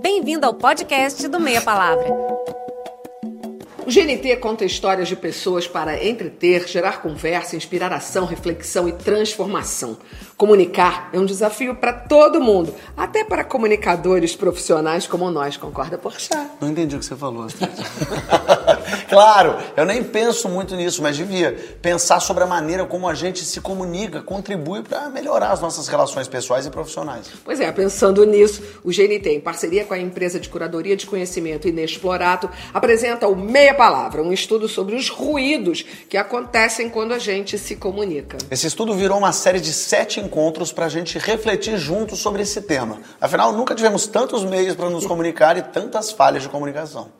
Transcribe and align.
Bem-vindo 0.00 0.46
ao 0.46 0.54
podcast 0.54 1.26
do 1.26 1.40
Meia 1.40 1.60
Palavra. 1.60 2.06
O 3.86 3.90
GNT 3.90 4.36
conta 4.36 4.64
histórias 4.64 5.08
de 5.08 5.16
pessoas 5.16 5.66
para 5.66 6.04
entreter, 6.06 6.68
gerar 6.68 7.00
conversa, 7.00 7.56
inspirar 7.56 7.92
ação, 7.92 8.26
reflexão 8.26 8.88
e 8.88 8.92
transformação. 8.92 9.96
Comunicar 10.36 11.10
é 11.12 11.18
um 11.18 11.24
desafio 11.24 11.74
para 11.74 11.92
todo 11.92 12.40
mundo, 12.40 12.74
até 12.96 13.24
para 13.24 13.42
comunicadores 13.42 14.36
profissionais 14.36 15.06
como 15.06 15.30
nós, 15.30 15.56
concorda, 15.56 15.96
Porchat? 15.96 16.50
Não 16.60 16.68
entendi 16.68 16.94
o 16.94 16.98
que 16.98 17.04
você 17.04 17.16
falou. 17.16 17.46
claro, 19.08 19.56
eu 19.76 19.84
nem 19.84 20.02
penso 20.02 20.48
muito 20.48 20.74
nisso, 20.76 21.02
mas 21.02 21.16
devia 21.16 21.56
pensar 21.80 22.20
sobre 22.20 22.44
a 22.44 22.46
maneira 22.46 22.84
como 22.84 23.08
a 23.08 23.14
gente 23.14 23.44
se 23.44 23.60
comunica, 23.60 24.22
contribui 24.22 24.82
para 24.82 25.08
melhorar 25.08 25.52
as 25.52 25.60
nossas 25.60 25.88
relações 25.88 26.28
pessoais 26.28 26.66
e 26.66 26.70
profissionais. 26.70 27.30
Pois 27.44 27.60
é, 27.60 27.70
pensando 27.72 28.24
nisso, 28.24 28.62
o 28.84 28.90
GNT, 28.90 29.30
em 29.30 29.40
parceria 29.40 29.84
com 29.84 29.94
a 29.94 29.98
empresa 29.98 30.38
de 30.38 30.48
curadoria 30.48 30.96
de 30.96 31.06
conhecimento 31.06 31.68
Inexplorado, 31.68 32.50
apresenta 32.72 33.28
o 33.28 33.36
Meia 33.36 33.74
Palavra, 33.74 34.22
um 34.22 34.32
estudo 34.32 34.68
sobre 34.68 34.94
os 34.94 35.08
ruídos 35.08 35.84
que 36.08 36.16
acontecem 36.16 36.88
quando 36.88 37.12
a 37.12 37.18
gente 37.18 37.58
se 37.58 37.76
comunica. 37.76 38.38
Esse 38.50 38.66
estudo 38.66 38.94
virou 38.94 39.18
uma 39.18 39.32
série 39.32 39.60
de 39.60 39.72
sete 39.72 40.20
encontros 40.20 40.72
para 40.72 40.86
a 40.86 40.88
gente 40.88 41.18
refletir 41.18 41.76
juntos 41.78 42.18
sobre 42.18 42.42
esse 42.42 42.62
tema. 42.62 43.00
Afinal, 43.20 43.52
nunca 43.52 43.74
tivemos 43.74 44.06
tantos 44.06 44.44
meios 44.44 44.74
para 44.74 44.90
nos 44.90 45.06
comunicar 45.06 45.56
e 45.56 45.62
tantas 45.62 46.10
falhas 46.10 46.42
de 46.42 46.48
comunicação. 46.48 47.10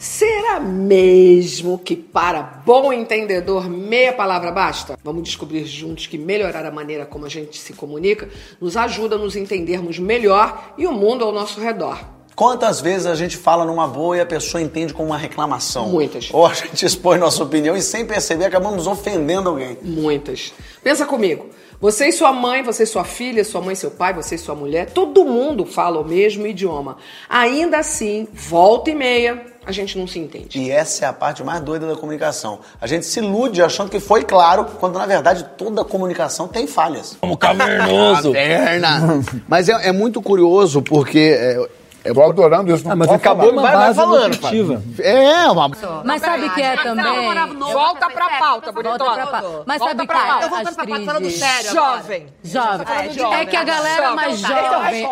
Será 0.00 0.58
mesmo 0.58 1.78
que 1.78 1.94
para 1.94 2.62
bom 2.64 2.90
entendedor 2.90 3.68
meia 3.68 4.14
palavra 4.14 4.50
basta? 4.50 4.98
Vamos 5.04 5.24
descobrir 5.24 5.66
juntos 5.66 6.06
que 6.06 6.16
melhorar 6.16 6.64
a 6.64 6.70
maneira 6.70 7.04
como 7.04 7.26
a 7.26 7.28
gente 7.28 7.58
se 7.58 7.74
comunica 7.74 8.26
nos 8.58 8.78
ajuda 8.78 9.16
a 9.16 9.18
nos 9.18 9.36
entendermos 9.36 9.98
melhor 9.98 10.72
e 10.78 10.86
o 10.86 10.92
mundo 10.92 11.22
ao 11.22 11.32
nosso 11.32 11.60
redor. 11.60 12.02
Quantas 12.34 12.80
vezes 12.80 13.06
a 13.06 13.14
gente 13.14 13.36
fala 13.36 13.66
numa 13.66 13.86
boa 13.86 14.16
e 14.16 14.20
a 14.22 14.24
pessoa 14.24 14.62
entende 14.62 14.94
como 14.94 15.10
uma 15.10 15.18
reclamação? 15.18 15.90
Muitas. 15.90 16.30
Ou 16.32 16.46
a 16.46 16.54
gente 16.54 16.86
expõe 16.86 17.18
nossa 17.18 17.42
opinião 17.42 17.76
e 17.76 17.82
sem 17.82 18.06
perceber 18.06 18.46
acabamos 18.46 18.86
ofendendo 18.86 19.50
alguém. 19.50 19.76
Muitas. 19.82 20.54
Pensa 20.82 21.04
comigo. 21.04 21.50
Você 21.78 22.08
e 22.08 22.12
sua 22.12 22.32
mãe, 22.32 22.62
você 22.62 22.84
e 22.84 22.86
sua 22.86 23.04
filha, 23.04 23.44
sua 23.44 23.60
mãe 23.60 23.74
e 23.74 23.76
seu 23.76 23.90
pai, 23.90 24.14
você 24.14 24.36
e 24.36 24.38
sua 24.38 24.54
mulher, 24.54 24.90
todo 24.90 25.26
mundo 25.26 25.66
fala 25.66 26.00
o 26.00 26.08
mesmo 26.08 26.46
idioma. 26.46 26.96
Ainda 27.28 27.78
assim, 27.78 28.28
volta 28.32 28.90
e 28.90 28.94
meia, 28.94 29.49
a 29.64 29.72
gente 29.72 29.98
não 29.98 30.06
se 30.06 30.18
entende. 30.18 30.58
E 30.58 30.70
essa 30.70 31.04
é 31.04 31.08
a 31.08 31.12
parte 31.12 31.42
mais 31.44 31.60
doida 31.60 31.86
da 31.86 31.96
comunicação. 31.96 32.60
A 32.80 32.86
gente 32.86 33.06
se 33.06 33.18
ilude 33.20 33.62
achando 33.62 33.90
que 33.90 34.00
foi 34.00 34.24
claro, 34.24 34.64
quando 34.78 34.98
na 34.98 35.06
verdade 35.06 35.44
toda 35.56 35.84
comunicação 35.84 36.48
tem 36.48 36.66
falhas. 36.66 37.16
Como 37.20 37.36
cavernoso. 37.36 38.32
Perna. 38.32 39.22
Mas 39.48 39.68
é, 39.68 39.88
é 39.88 39.92
muito 39.92 40.20
curioso 40.22 40.82
porque. 40.82 41.36
É, 41.38 41.80
eu 42.02 42.14
tô 42.14 42.22
adorando 42.22 42.74
isso. 42.74 42.90
Ah, 42.90 42.96
mas 42.96 43.10
acabou 43.10 43.52
uma 43.52 43.60
vai, 43.60 43.72
base 43.72 43.96
vai 43.96 44.06
falando, 44.06 44.32
nutritiva. 44.32 44.82
É, 45.00 45.50
uma. 45.50 45.70
Mas 46.02 46.22
sabe 46.22 46.46
o 46.46 46.54
que 46.54 46.62
é 46.62 46.76
também? 46.78 47.34
Volta 47.58 48.08
pra 48.08 48.28
pauta, 48.38 48.72
Volta 48.72 48.72
bonitona. 48.72 49.12
pra 49.12 49.26
pauta. 49.26 49.62
Mas 49.66 49.78
Volta 49.78 49.90
sabe 49.90 50.02
o 50.02 50.06
que 50.06 50.06
pra 50.06 50.20
pauta. 50.26 50.32
é, 50.32 50.46
Eu 50.46 50.48
vou 50.48 50.56
voltando 50.58 50.74
pra 50.76 50.86
pauta, 50.86 51.04
falando 51.04 51.30
sério 51.30 51.70
Jovem. 51.72 52.26
Jovem. 52.42 52.86
É, 52.88 53.10
jovem. 53.12 53.38
É 53.40 53.44
que 53.44 53.56
a 53.56 53.64
galera 53.64 54.02
Jovem. 54.02 54.16
mais 54.16 54.40
Então 54.40 54.50
tá. 54.56 54.72
jovem... 54.84 55.08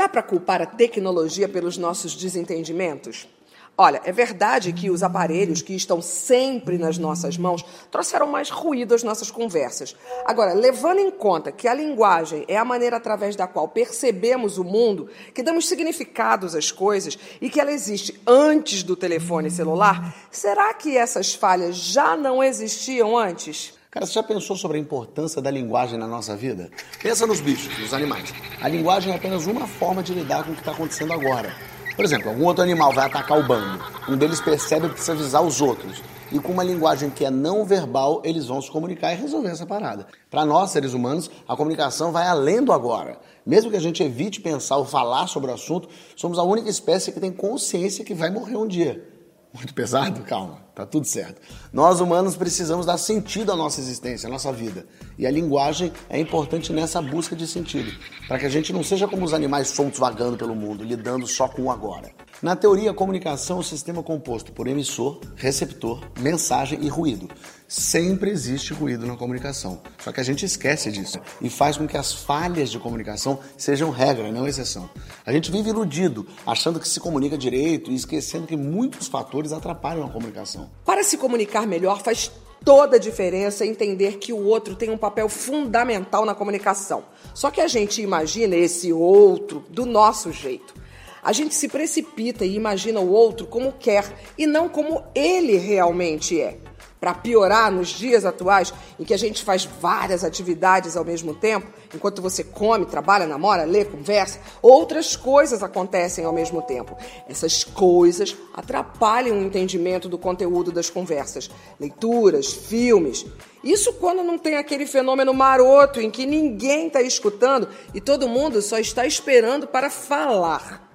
Dá 0.00 0.08
para 0.08 0.22
culpar 0.22 0.62
a 0.62 0.66
tecnologia 0.66 1.46
pelos 1.46 1.76
nossos 1.76 2.16
desentendimentos? 2.16 3.28
Olha, 3.76 4.00
é 4.02 4.10
verdade 4.10 4.72
que 4.72 4.88
os 4.88 5.02
aparelhos 5.02 5.60
que 5.60 5.74
estão 5.74 6.00
sempre 6.00 6.78
nas 6.78 6.96
nossas 6.96 7.36
mãos 7.36 7.62
trouxeram 7.90 8.26
mais 8.26 8.48
ruído 8.48 8.94
às 8.94 9.02
nossas 9.02 9.30
conversas. 9.30 9.94
Agora, 10.24 10.54
levando 10.54 11.00
em 11.00 11.10
conta 11.10 11.52
que 11.52 11.68
a 11.68 11.74
linguagem 11.74 12.46
é 12.48 12.56
a 12.56 12.64
maneira 12.64 12.96
através 12.96 13.36
da 13.36 13.46
qual 13.46 13.68
percebemos 13.68 14.56
o 14.56 14.64
mundo, 14.64 15.10
que 15.34 15.42
damos 15.42 15.68
significados 15.68 16.54
às 16.54 16.72
coisas 16.72 17.18
e 17.38 17.50
que 17.50 17.60
ela 17.60 17.70
existe 17.70 18.18
antes 18.26 18.82
do 18.82 18.96
telefone 18.96 19.50
celular, 19.50 20.16
será 20.30 20.72
que 20.72 20.96
essas 20.96 21.34
falhas 21.34 21.76
já 21.76 22.16
não 22.16 22.42
existiam 22.42 23.18
antes? 23.18 23.78
Cara, 23.90 24.06
você 24.06 24.12
já 24.12 24.22
pensou 24.22 24.54
sobre 24.54 24.78
a 24.78 24.80
importância 24.80 25.42
da 25.42 25.50
linguagem 25.50 25.98
na 25.98 26.06
nossa 26.06 26.36
vida? 26.36 26.70
Pensa 27.02 27.26
nos 27.26 27.40
bichos, 27.40 27.76
nos 27.76 27.92
animais. 27.92 28.32
A 28.60 28.68
linguagem 28.68 29.12
é 29.12 29.16
apenas 29.16 29.46
uma 29.46 29.66
forma 29.66 30.00
de 30.00 30.14
lidar 30.14 30.44
com 30.44 30.52
o 30.52 30.54
que 30.54 30.60
está 30.60 30.70
acontecendo 30.70 31.12
agora. 31.12 31.52
Por 31.96 32.04
exemplo, 32.04 32.28
algum 32.28 32.44
outro 32.44 32.62
animal 32.62 32.92
vai 32.92 33.06
atacar 33.06 33.36
o 33.36 33.42
bando. 33.42 33.82
Um 34.08 34.16
deles 34.16 34.40
percebe 34.40 34.86
que 34.86 34.92
precisa 34.92 35.14
avisar 35.14 35.42
os 35.42 35.60
outros. 35.60 36.04
E 36.30 36.38
com 36.38 36.52
uma 36.52 36.62
linguagem 36.62 37.10
que 37.10 37.24
é 37.24 37.30
não 37.32 37.64
verbal, 37.64 38.22
eles 38.24 38.46
vão 38.46 38.62
se 38.62 38.70
comunicar 38.70 39.12
e 39.12 39.16
resolver 39.16 39.48
essa 39.48 39.66
parada. 39.66 40.06
Para 40.30 40.44
nós, 40.44 40.70
seres 40.70 40.94
humanos, 40.94 41.28
a 41.48 41.56
comunicação 41.56 42.12
vai 42.12 42.28
além 42.28 42.62
do 42.62 42.72
agora. 42.72 43.18
Mesmo 43.44 43.72
que 43.72 43.76
a 43.76 43.80
gente 43.80 44.04
evite 44.04 44.40
pensar 44.40 44.76
ou 44.76 44.84
falar 44.84 45.26
sobre 45.26 45.50
o 45.50 45.54
assunto, 45.54 45.88
somos 46.14 46.38
a 46.38 46.44
única 46.44 46.70
espécie 46.70 47.10
que 47.10 47.18
tem 47.18 47.32
consciência 47.32 48.04
que 48.04 48.14
vai 48.14 48.30
morrer 48.30 48.54
um 48.54 48.68
dia. 48.68 49.09
Muito 49.52 49.74
pesado? 49.74 50.22
Calma, 50.22 50.58
tá 50.74 50.86
tudo 50.86 51.06
certo. 51.06 51.40
Nós 51.72 52.00
humanos 52.00 52.36
precisamos 52.36 52.86
dar 52.86 52.98
sentido 52.98 53.50
à 53.50 53.56
nossa 53.56 53.80
existência, 53.80 54.28
à 54.28 54.30
nossa 54.30 54.52
vida. 54.52 54.86
E 55.18 55.26
a 55.26 55.30
linguagem 55.30 55.92
é 56.08 56.20
importante 56.20 56.72
nessa 56.72 57.02
busca 57.02 57.34
de 57.34 57.46
sentido, 57.46 57.92
para 58.28 58.38
que 58.38 58.46
a 58.46 58.48
gente 58.48 58.72
não 58.72 58.84
seja 58.84 59.08
como 59.08 59.24
os 59.24 59.34
animais 59.34 59.68
soltos 59.68 59.98
vagando 59.98 60.36
pelo 60.36 60.54
mundo, 60.54 60.84
lidando 60.84 61.26
só 61.26 61.48
com 61.48 61.62
o 61.62 61.70
agora. 61.70 62.10
Na 62.42 62.56
teoria, 62.56 62.90
a 62.90 62.94
comunicação 62.94 63.58
é 63.58 63.60
um 63.60 63.62
sistema 63.62 64.02
composto 64.02 64.50
por 64.50 64.66
emissor, 64.66 65.20
receptor, 65.36 66.00
mensagem 66.18 66.78
e 66.82 66.88
ruído. 66.88 67.28
Sempre 67.68 68.30
existe 68.30 68.72
ruído 68.72 69.06
na 69.06 69.14
comunicação, 69.14 69.82
só 70.02 70.10
que 70.10 70.20
a 70.20 70.22
gente 70.22 70.46
esquece 70.46 70.90
disso 70.90 71.20
e 71.42 71.50
faz 71.50 71.76
com 71.76 71.86
que 71.86 71.98
as 71.98 72.14
falhas 72.14 72.70
de 72.70 72.78
comunicação 72.78 73.38
sejam 73.58 73.90
regra, 73.90 74.32
não 74.32 74.48
exceção. 74.48 74.88
A 75.26 75.30
gente 75.32 75.52
vive 75.52 75.68
iludido, 75.68 76.26
achando 76.46 76.80
que 76.80 76.88
se 76.88 76.98
comunica 76.98 77.36
direito 77.36 77.90
e 77.90 77.94
esquecendo 77.94 78.46
que 78.46 78.56
muitos 78.56 79.06
fatores 79.06 79.52
atrapalham 79.52 80.06
a 80.06 80.10
comunicação. 80.10 80.70
Para 80.82 81.04
se 81.04 81.18
comunicar 81.18 81.66
melhor, 81.66 82.02
faz 82.02 82.32
toda 82.64 82.96
a 82.96 82.98
diferença 82.98 83.66
entender 83.66 84.16
que 84.16 84.32
o 84.32 84.46
outro 84.46 84.74
tem 84.74 84.88
um 84.88 84.96
papel 84.96 85.28
fundamental 85.28 86.24
na 86.24 86.34
comunicação. 86.34 87.04
Só 87.34 87.50
que 87.50 87.60
a 87.60 87.68
gente 87.68 88.00
imagina 88.00 88.56
esse 88.56 88.90
outro 88.94 89.62
do 89.68 89.84
nosso 89.84 90.32
jeito. 90.32 90.80
A 91.22 91.32
gente 91.32 91.54
se 91.54 91.68
precipita 91.68 92.44
e 92.44 92.54
imagina 92.54 93.00
o 93.00 93.10
outro 93.10 93.46
como 93.46 93.72
quer 93.72 94.04
e 94.38 94.46
não 94.46 94.68
como 94.68 95.02
ele 95.14 95.56
realmente 95.56 96.40
é. 96.40 96.58
Para 97.00 97.14
piorar, 97.14 97.72
nos 97.72 97.88
dias 97.88 98.26
atuais, 98.26 98.74
em 98.98 99.04
que 99.04 99.14
a 99.14 99.16
gente 99.16 99.42
faz 99.42 99.64
várias 99.64 100.22
atividades 100.22 100.98
ao 100.98 101.04
mesmo 101.04 101.34
tempo, 101.34 101.66
enquanto 101.94 102.20
você 102.20 102.44
come, 102.44 102.84
trabalha, 102.84 103.26
namora, 103.26 103.64
lê, 103.64 103.86
conversa, 103.86 104.38
outras 104.60 105.16
coisas 105.16 105.62
acontecem 105.62 106.26
ao 106.26 106.32
mesmo 106.32 106.60
tempo. 106.60 106.94
Essas 107.26 107.64
coisas 107.64 108.36
atrapalham 108.52 109.38
o 109.38 109.42
entendimento 109.42 110.10
do 110.10 110.18
conteúdo 110.18 110.70
das 110.70 110.90
conversas, 110.90 111.50
leituras, 111.80 112.52
filmes. 112.52 113.24
Isso 113.64 113.94
quando 113.94 114.22
não 114.22 114.36
tem 114.36 114.56
aquele 114.56 114.84
fenômeno 114.84 115.32
maroto 115.32 116.02
em 116.02 116.10
que 116.10 116.26
ninguém 116.26 116.88
está 116.88 117.00
escutando 117.00 117.66
e 117.94 118.00
todo 118.00 118.28
mundo 118.28 118.60
só 118.60 118.78
está 118.78 119.06
esperando 119.06 119.66
para 119.66 119.88
falar. 119.88 120.89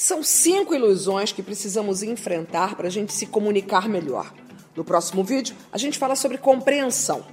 São 0.00 0.22
cinco 0.22 0.76
ilusões 0.76 1.32
que 1.32 1.42
precisamos 1.42 2.04
enfrentar 2.04 2.76
para 2.76 2.86
a 2.86 2.90
gente 2.90 3.12
se 3.12 3.26
comunicar 3.26 3.88
melhor. 3.88 4.32
No 4.76 4.84
próximo 4.84 5.24
vídeo, 5.24 5.56
a 5.72 5.76
gente 5.76 5.98
fala 5.98 6.14
sobre 6.14 6.38
compreensão. 6.38 7.24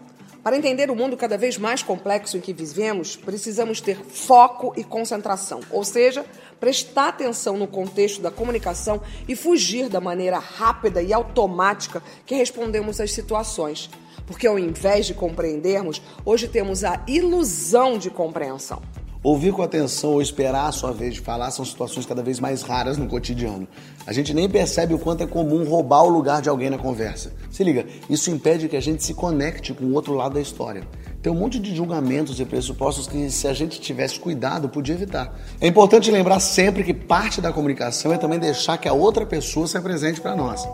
Para 0.43 0.57
entender 0.57 0.89
o 0.89 0.95
mundo 0.95 1.15
cada 1.15 1.37
vez 1.37 1.59
mais 1.59 1.83
complexo 1.83 2.37
em 2.37 2.41
que 2.41 2.51
vivemos, 2.53 3.15
precisamos 3.15 3.79
ter 3.79 4.03
foco 4.03 4.73
e 4.75 4.83
concentração, 4.83 5.59
ou 5.69 5.83
seja, 5.83 6.25
prestar 6.59 7.09
atenção 7.09 7.55
no 7.55 7.67
contexto 7.67 8.19
da 8.19 8.31
comunicação 8.31 8.99
e 9.27 9.35
fugir 9.35 9.87
da 9.87 10.01
maneira 10.01 10.39
rápida 10.39 11.03
e 11.03 11.13
automática 11.13 12.01
que 12.25 12.33
respondemos 12.33 12.99
às 12.99 13.11
situações. 13.11 13.91
Porque 14.25 14.47
ao 14.47 14.57
invés 14.57 15.05
de 15.05 15.13
compreendermos, 15.13 16.01
hoje 16.25 16.47
temos 16.47 16.83
a 16.83 16.99
ilusão 17.07 17.99
de 17.99 18.09
compreensão. 18.09 18.81
Ouvir 19.25 19.53
com 19.53 19.63
atenção 19.63 20.11
ou 20.11 20.21
esperar 20.21 20.67
a 20.67 20.71
sua 20.71 20.91
vez 20.91 21.15
de 21.15 21.19
falar 21.19 21.49
são 21.49 21.65
situações 21.65 22.05
cada 22.05 22.21
vez 22.21 22.39
mais 22.39 22.61
raras 22.61 22.95
no 22.95 23.07
cotidiano. 23.07 23.67
A 24.05 24.13
gente 24.13 24.35
nem 24.35 24.47
percebe 24.47 24.93
o 24.93 24.99
quanto 24.99 25.23
é 25.23 25.25
comum 25.25 25.67
roubar 25.67 26.03
o 26.03 26.09
lugar 26.09 26.43
de 26.43 26.47
alguém 26.47 26.69
na 26.69 26.77
conversa. 26.77 27.33
Se 27.49 27.63
liga, 27.63 27.87
isso 28.07 28.29
impede 28.29 28.69
que 28.69 28.77
a 28.77 28.79
gente 28.79 29.03
se 29.03 29.15
conecte 29.15 29.73
com 29.73 29.85
o 29.85 29.93
outro 29.95 30.13
lado 30.13 30.35
da 30.35 30.41
história. 30.41 30.83
Tem 31.23 31.33
um 31.33 31.35
monte 31.35 31.57
de 31.57 31.75
julgamentos 31.75 32.39
e 32.39 32.45
pressupostos 32.45 33.07
que, 33.07 33.31
se 33.31 33.47
a 33.47 33.53
gente 33.55 33.81
tivesse 33.81 34.19
cuidado, 34.19 34.69
podia 34.69 34.93
evitar. 34.93 35.33
É 35.59 35.65
importante 35.65 36.11
lembrar 36.11 36.39
sempre 36.39 36.83
que 36.83 36.93
parte 36.93 37.41
da 37.41 37.51
comunicação 37.51 38.13
é 38.13 38.19
também 38.19 38.37
deixar 38.37 38.77
que 38.77 38.87
a 38.87 38.93
outra 38.93 39.25
pessoa 39.25 39.65
se 39.65 39.75
apresente 39.75 40.21
para 40.21 40.35
nós. 40.35 40.69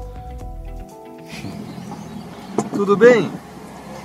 Tudo 2.76 2.98
bem? 2.98 3.32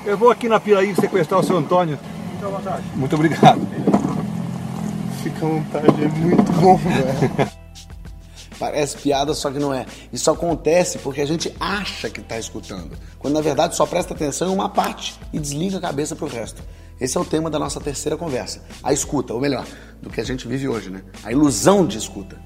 Eu 0.04 0.16
vou 0.16 0.31
aqui 0.31 0.48
na 0.48 0.60
Piraí 0.60 0.94
sequestrar 0.94 1.40
o 1.40 1.43
seu 1.43 1.56
Antônio. 1.56 1.98
Muito 2.94 3.16
obrigado. 3.16 3.95
Fica 5.26 5.44
à 5.44 5.49
vontade, 5.49 6.05
é 6.05 6.08
muito 6.08 6.52
bom, 6.52 6.76
velho. 6.76 7.50
Parece 8.61 8.96
piada, 8.96 9.34
só 9.34 9.50
que 9.50 9.58
não 9.58 9.75
é. 9.75 9.84
Isso 10.12 10.31
acontece 10.31 10.99
porque 10.99 11.20
a 11.20 11.26
gente 11.26 11.52
acha 11.58 12.08
que 12.08 12.20
está 12.20 12.38
escutando, 12.38 12.96
quando 13.19 13.34
na 13.34 13.40
verdade 13.40 13.75
só 13.75 13.84
presta 13.84 14.14
atenção 14.14 14.52
em 14.52 14.55
uma 14.55 14.69
parte 14.69 15.19
e 15.32 15.40
desliga 15.40 15.78
a 15.78 15.81
cabeça 15.81 16.14
para 16.14 16.26
o 16.26 16.28
resto. 16.28 16.62
Esse 17.00 17.19
é 17.19 17.20
o 17.20 17.25
tema 17.25 17.50
da 17.50 17.58
nossa 17.58 17.81
terceira 17.81 18.17
conversa. 18.17 18.62
A 18.84 18.93
escuta, 18.93 19.34
ou 19.34 19.40
melhor, 19.40 19.67
do 20.00 20.08
que 20.11 20.20
a 20.20 20.25
gente 20.25 20.46
vive 20.46 20.69
hoje, 20.69 20.90
né? 20.90 21.02
A 21.25 21.32
ilusão 21.32 21.84
de 21.84 21.99
escuta. 21.99 22.40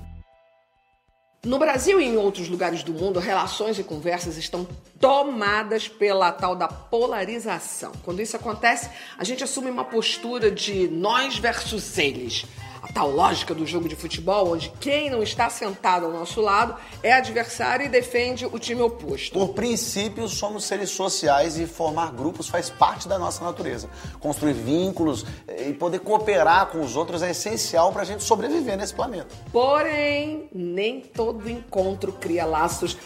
No 1.45 1.59
Brasil 1.59 2.01
e 2.01 2.05
em 2.05 2.17
outros 2.17 2.49
lugares 2.49 2.83
do 2.83 2.93
mundo, 2.93 3.21
relações 3.21 3.79
e 3.79 3.85
conversas 3.85 4.37
estão 4.37 4.67
tomadas 4.99 5.87
pela 5.87 6.33
tal 6.33 6.57
da 6.57 6.69
polarização. 6.69 7.93
Quando 8.05 8.21
isso 8.21 8.37
acontece, 8.37 8.91
a 9.17 9.25
gente 9.25 9.45
assume 9.45 9.71
uma 9.71 9.85
postura 9.85 10.51
de 10.51 10.89
nós 10.89 11.39
versus 11.39 11.97
eles 11.99 12.47
tal 12.93 13.11
lógica 13.11 13.55
do 13.55 13.67
jogo 13.67 13.89
de 13.89 13.97
futebol, 13.97 14.53
onde 14.53 14.71
quem 14.81 15.11
não 15.11 15.23
está 15.23 15.49
sentado 15.49 16.07
ao 16.07 16.13
nosso 16.13 16.41
lado 16.41 16.75
é 17.03 17.13
adversário 17.13 17.87
e 17.87 17.89
defende 17.89 18.47
o 18.47 18.59
time 18.59 18.83
oposto. 18.83 19.33
Por 19.33 19.51
princípio, 19.51 20.29
somos 20.29 20.65
seres 20.65 20.91
sociais 20.91 21.59
e 21.59 21.67
formar 21.67 22.13
grupos 22.13 22.49
faz 22.49 22.71
parte 22.71 23.09
da 23.09 23.19
nossa 23.19 23.45
natureza. 23.45 23.89
Construir 24.19 24.55
vínculos 24.55 25.25
eh, 25.47 25.69
e 25.69 25.75
poder 25.75 26.01
cooperar 26.01 26.67
com 26.67 26.81
os 26.81 26.97
outros 26.97 27.23
é 27.23 27.31
essencial 27.31 27.93
para 27.93 28.03
a 28.03 28.05
gente 28.05 28.23
sobreviver 28.23 28.77
nesse 28.77 28.95
planeta. 28.95 29.29
Porém, 29.53 30.49
nem 30.53 31.01
todo 31.01 31.49
encontro 31.49 32.13
cria 32.13 32.45
laços 32.45 32.97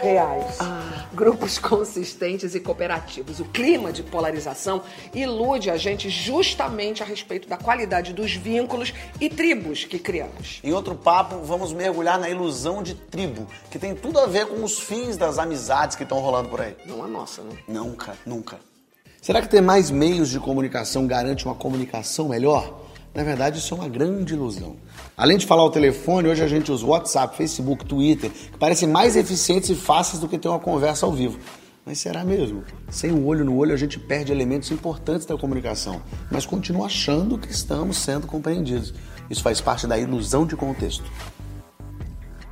reais. 0.00 0.56
Ah. 0.60 1.06
Grupos 1.12 1.58
consistentes 1.58 2.54
e 2.54 2.60
cooperativos. 2.60 3.40
O 3.40 3.44
clima 3.44 3.92
de 3.92 4.02
polarização 4.02 4.82
ilude 5.14 5.70
a 5.70 5.76
gente 5.76 6.08
justamente 6.10 7.02
a 7.02 7.06
respeito 7.06 7.48
da 7.48 7.56
qualidade 7.56 8.12
dos 8.12 8.34
vínculos 8.34 8.92
e 9.20 9.28
tribos 9.28 9.84
que 9.84 9.98
criamos. 9.98 10.60
Em 10.62 10.72
outro 10.72 10.94
papo, 10.94 11.38
vamos 11.44 11.72
mergulhar 11.72 12.18
na 12.18 12.28
ilusão 12.28 12.82
de 12.82 12.94
tribo, 12.94 13.46
que 13.70 13.78
tem 13.78 13.94
tudo 13.94 14.18
a 14.18 14.26
ver 14.26 14.46
com 14.46 14.62
os 14.62 14.78
fins 14.78 15.16
das 15.16 15.38
amizades 15.38 15.96
que 15.96 16.02
estão 16.02 16.20
rolando 16.20 16.48
por 16.48 16.60
aí. 16.60 16.76
Não 16.86 17.02
a 17.02 17.08
nossa, 17.08 17.42
né? 17.42 17.56
Nunca, 17.66 18.16
nunca. 18.26 18.58
Será 19.20 19.40
que 19.40 19.48
ter 19.48 19.62
mais 19.62 19.90
meios 19.90 20.28
de 20.28 20.38
comunicação 20.38 21.06
garante 21.06 21.46
uma 21.46 21.54
comunicação 21.54 22.28
melhor? 22.28 22.83
Na 23.14 23.22
verdade, 23.22 23.58
isso 23.58 23.72
é 23.72 23.76
uma 23.76 23.88
grande 23.88 24.34
ilusão. 24.34 24.74
Além 25.16 25.38
de 25.38 25.46
falar 25.46 25.64
o 25.64 25.70
telefone, 25.70 26.28
hoje 26.28 26.42
a 26.42 26.48
gente 26.48 26.72
usa 26.72 26.84
WhatsApp, 26.84 27.36
Facebook, 27.36 27.84
Twitter, 27.84 28.28
que 28.30 28.58
parecem 28.58 28.88
mais 28.88 29.14
eficientes 29.14 29.70
e 29.70 29.74
fáceis 29.76 30.20
do 30.20 30.28
que 30.28 30.36
ter 30.36 30.48
uma 30.48 30.58
conversa 30.58 31.06
ao 31.06 31.12
vivo. 31.12 31.38
Mas 31.86 31.98
será 31.98 32.24
mesmo? 32.24 32.64
Sem 32.90 33.12
o 33.12 33.24
olho 33.26 33.44
no 33.44 33.56
olho, 33.56 33.72
a 33.72 33.76
gente 33.76 34.00
perde 34.00 34.32
elementos 34.32 34.70
importantes 34.72 35.26
da 35.26 35.36
comunicação, 35.36 36.02
mas 36.28 36.44
continua 36.44 36.86
achando 36.86 37.38
que 37.38 37.52
estamos 37.52 37.98
sendo 37.98 38.26
compreendidos. 38.26 38.92
Isso 39.30 39.42
faz 39.42 39.60
parte 39.60 39.86
da 39.86 39.96
ilusão 39.96 40.44
de 40.44 40.56
contexto. 40.56 41.04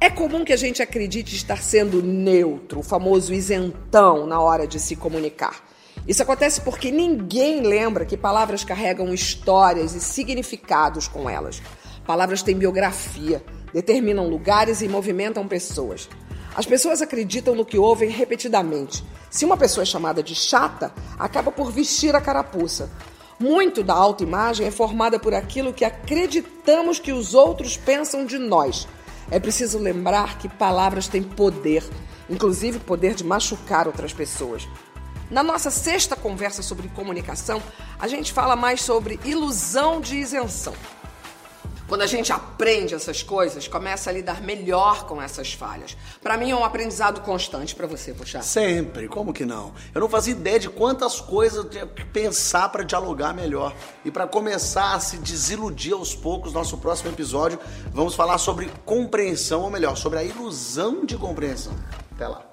É 0.01 0.11
comum 0.11 0.45
que 0.45 0.53
a 0.53 0.57
gente 0.57 0.81
acredite 0.81 1.35
estar 1.35 1.63
sendo 1.63 2.03
neutro, 2.03 2.81
o 2.81 2.83
famoso 2.83 3.33
isentão, 3.33 4.27
na 4.27 4.41
hora 4.41 4.67
de 4.67 4.79
se 4.79 4.95
comunicar. 4.95 5.72
Isso 6.07 6.23
acontece 6.23 6.61
porque 6.63 6.91
ninguém 6.91 7.61
lembra 7.61 8.05
que 8.05 8.17
palavras 8.17 8.65
carregam 8.65 9.15
histórias 9.15 9.95
e 9.95 10.01
significados 10.01 11.07
com 11.07 11.31
elas. 11.31 11.63
Palavras 12.05 12.43
têm 12.43 12.57
biografia, 12.57 13.45
determinam 13.73 14.29
lugares 14.29 14.83
e 14.83 14.89
movimentam 14.89 15.47
pessoas. 15.47 16.09
As 16.55 16.67
pessoas 16.67 17.01
acreditam 17.01 17.55
no 17.55 17.65
que 17.65 17.79
ouvem 17.79 18.11
repetidamente. 18.11 19.05
Se 19.31 19.45
uma 19.45 19.57
pessoa 19.57 19.83
é 19.83 19.87
chamada 19.87 20.23
de 20.23 20.35
chata, 20.35 20.93
acaba 21.19 21.53
por 21.53 21.71
vestir 21.71 22.15
a 22.15 22.21
carapuça. 22.21 22.91
Muito 23.39 23.83
da 23.83 23.95
autoimagem 23.95 24.67
é 24.67 24.71
formada 24.71 25.19
por 25.19 25.33
aquilo 25.35 25.73
que 25.73 25.85
acreditamos 25.85 26.99
que 26.99 27.13
os 27.13 27.33
outros 27.33 27.77
pensam 27.77 28.27
de 28.27 28.39
nós. 28.39 28.87
É 29.31 29.41
preciso 29.41 29.79
lembrar 29.79 30.39
que 30.39 30.49
palavras 30.49 31.09
têm 31.09 31.23
poder, 31.23 31.83
inclusive 32.29 32.79
poder 32.81 33.15
de 33.15 33.25
machucar 33.25 33.87
outras 33.87 34.13
pessoas. 34.13 34.69
Na 35.33 35.43
nossa 35.43 35.71
sexta 35.71 36.15
conversa 36.15 36.63
sobre 36.63 36.89
comunicação, 36.89 37.63
a 37.99 38.07
gente 38.07 38.31
fala 38.35 38.55
mais 38.55 38.83
sobre 38.83 39.19
ilusão 39.25 39.99
de 39.99 40.17
isenção. 40.17 40.75
Quando 41.89 42.03
a 42.03 42.07
gente 42.07 42.31
aprende 42.31 42.95
essas 42.95 43.23
coisas, 43.23 43.67
começa 43.67 44.11
a 44.11 44.13
lidar 44.13 44.43
melhor 44.43 45.07
com 45.07 45.23
essas 45.23 45.55
falhas. 45.55 45.97
Para 46.23 46.37
mim 46.37 46.51
é 46.51 46.55
um 46.55 46.63
aprendizado 46.63 47.23
constante 47.23 47.75
para 47.75 47.87
você, 47.87 48.13
puxar. 48.13 48.43
Sempre, 48.43 49.09
como 49.09 49.33
que 49.33 49.47
não? 49.47 49.73
Eu 49.95 50.03
não 50.03 50.09
fazia 50.09 50.35
ideia 50.35 50.61
de 50.61 50.69
quantas 50.69 51.19
coisas 51.19 51.65
eu 51.65 51.71
tinha 51.71 51.87
que 51.87 52.05
pensar 52.05 52.69
para 52.69 52.83
dialogar 52.83 53.33
melhor. 53.33 53.75
E 54.05 54.11
para 54.11 54.27
começar 54.27 54.95
a 54.95 55.01
se 55.01 55.17
desiludir 55.17 55.95
aos 55.95 56.15
poucos, 56.15 56.53
nosso 56.53 56.77
próximo 56.77 57.11
episódio, 57.11 57.59
vamos 57.91 58.15
falar 58.15 58.37
sobre 58.37 58.71
compreensão, 58.85 59.63
ou 59.63 59.71
melhor, 59.71 59.97
sobre 59.97 60.19
a 60.19 60.23
ilusão 60.23 61.07
de 61.07 61.17
compreensão. 61.17 61.73
Até 62.15 62.29
lá. 62.29 62.52